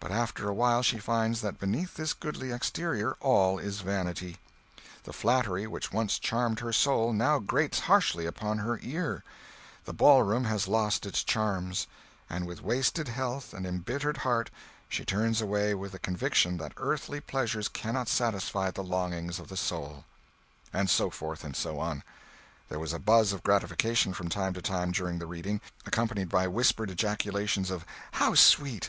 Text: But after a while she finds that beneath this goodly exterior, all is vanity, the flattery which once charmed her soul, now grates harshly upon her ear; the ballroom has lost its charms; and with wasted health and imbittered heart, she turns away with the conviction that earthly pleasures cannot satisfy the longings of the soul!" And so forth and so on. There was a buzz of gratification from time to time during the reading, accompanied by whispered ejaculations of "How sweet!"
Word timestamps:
But 0.00 0.10
after 0.12 0.48
a 0.48 0.54
while 0.54 0.82
she 0.82 0.96
finds 0.98 1.42
that 1.42 1.58
beneath 1.60 1.94
this 1.96 2.14
goodly 2.14 2.52
exterior, 2.52 3.18
all 3.20 3.58
is 3.58 3.82
vanity, 3.82 4.38
the 5.04 5.12
flattery 5.12 5.66
which 5.66 5.92
once 5.92 6.18
charmed 6.18 6.60
her 6.60 6.72
soul, 6.72 7.12
now 7.12 7.38
grates 7.38 7.80
harshly 7.80 8.24
upon 8.24 8.60
her 8.60 8.80
ear; 8.82 9.22
the 9.84 9.92
ballroom 9.92 10.44
has 10.44 10.68
lost 10.68 11.04
its 11.04 11.22
charms; 11.22 11.86
and 12.30 12.46
with 12.46 12.62
wasted 12.62 13.08
health 13.08 13.52
and 13.52 13.66
imbittered 13.66 14.16
heart, 14.24 14.48
she 14.88 15.04
turns 15.04 15.42
away 15.42 15.74
with 15.74 15.92
the 15.92 15.98
conviction 15.98 16.56
that 16.56 16.72
earthly 16.78 17.20
pleasures 17.20 17.68
cannot 17.68 18.08
satisfy 18.08 18.70
the 18.70 18.82
longings 18.82 19.38
of 19.38 19.48
the 19.48 19.56
soul!" 19.58 20.06
And 20.72 20.88
so 20.88 21.10
forth 21.10 21.44
and 21.44 21.54
so 21.54 21.78
on. 21.78 22.02
There 22.70 22.78
was 22.78 22.94
a 22.94 22.98
buzz 22.98 23.34
of 23.34 23.42
gratification 23.42 24.14
from 24.14 24.30
time 24.30 24.54
to 24.54 24.62
time 24.62 24.92
during 24.92 25.18
the 25.18 25.26
reading, 25.26 25.60
accompanied 25.84 26.30
by 26.30 26.48
whispered 26.48 26.90
ejaculations 26.90 27.70
of 27.70 27.84
"How 28.12 28.34
sweet!" 28.34 28.88